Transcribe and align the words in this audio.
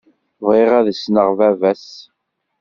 Bɣiɣ 0.45 0.71
ad 0.79 0.87
ssneɣ 0.97 1.29
baba-s. 1.37 1.87